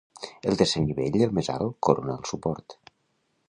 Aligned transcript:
El 0.51 0.55
tercer 0.61 0.81
nivell, 0.85 1.19
el 1.27 1.35
més 1.39 1.49
alt, 1.57 1.77
corona 1.89 2.17
el 2.17 2.27
suport. 2.33 2.79